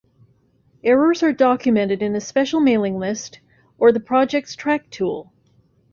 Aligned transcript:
Errors 0.83 1.21
are 1.21 1.31
documented 1.31 2.01
in 2.01 2.15
a 2.15 2.19
special 2.21 2.59
mailing 2.59 2.97
list, 2.97 3.39
or 3.77 3.91
the 3.91 3.99
project's 3.99 4.55
Trac 4.55 4.89
tool. 4.89 5.31